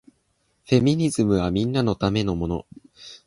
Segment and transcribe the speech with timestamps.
[0.67, 2.65] フェミニズムはみんなのためのもの